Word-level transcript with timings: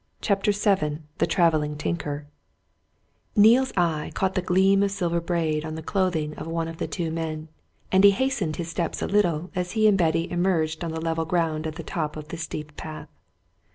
CHAPTER 0.19 0.51
VII 0.51 1.03
THE 1.19 1.27
TRAVELLING 1.27 1.77
TINKER 1.77 2.25
Neale's 3.35 3.71
eye 3.77 4.09
caught 4.15 4.33
the 4.33 4.41
gleam 4.41 4.81
of 4.81 4.89
silver 4.89 5.21
braid 5.21 5.63
on 5.63 5.75
the 5.75 5.83
clothing 5.83 6.33
of 6.37 6.47
one 6.47 6.67
of 6.67 6.77
the 6.79 6.87
two 6.87 7.11
men, 7.11 7.49
and 7.91 8.03
he 8.03 8.09
hastened 8.09 8.55
his 8.55 8.67
steps 8.69 9.03
a 9.03 9.07
little 9.07 9.51
as 9.53 9.73
he 9.73 9.87
and 9.87 9.99
Betty 9.99 10.27
emerged 10.31 10.83
on 10.83 10.89
the 10.91 10.99
level 10.99 11.25
ground 11.25 11.67
at 11.67 11.75
the 11.75 11.83
top 11.83 12.17
of 12.17 12.29
the 12.29 12.37
steep 12.37 12.75
path. 12.77 13.09